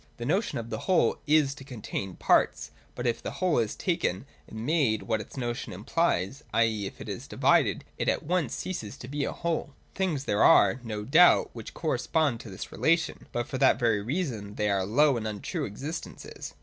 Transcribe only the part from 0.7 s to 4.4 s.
the whole is to contain parts: but if the whole is taken